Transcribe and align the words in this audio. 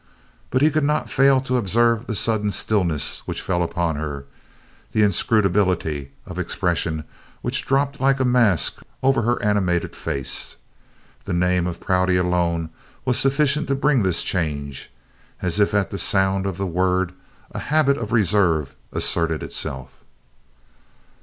But 0.49 0.63
he 0.63 0.71
could 0.71 0.83
not 0.83 1.11
fail 1.11 1.39
to 1.41 1.57
observe 1.57 2.07
the 2.07 2.15
sudden 2.15 2.49
stillness 2.51 3.19
which 3.27 3.39
fell 3.43 3.61
upon 3.61 3.97
her, 3.97 4.25
the 4.93 5.03
inscrutability 5.03 6.09
of 6.25 6.39
expression 6.39 7.03
which 7.43 7.67
dropped 7.67 7.99
like 8.01 8.19
a 8.19 8.25
mask 8.25 8.81
over 9.03 9.21
her 9.21 9.39
animated 9.43 9.95
face. 9.95 10.55
The 11.25 11.33
name 11.33 11.67
of 11.67 11.79
Prouty 11.79 12.17
alone 12.17 12.71
was 13.05 13.19
sufficient 13.19 13.67
to 13.67 13.75
bring 13.75 14.01
this 14.01 14.23
change, 14.23 14.89
as 15.43 15.59
if 15.59 15.71
at 15.71 15.91
the 15.91 15.99
sound 15.99 16.47
of 16.47 16.57
the 16.57 16.65
word 16.65 17.11
a 17.51 17.59
habit 17.59 17.99
of 17.99 18.11
reserve 18.11 18.73
asserted 18.91 19.43
itself. 19.43 19.91